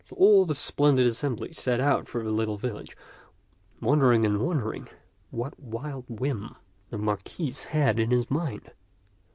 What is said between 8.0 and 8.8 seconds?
his mind.